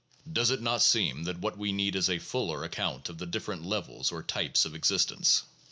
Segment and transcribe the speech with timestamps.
[0.33, 3.63] Does it not seem that what we need is a fuller account of the different
[3.65, 5.43] levels or types of existence?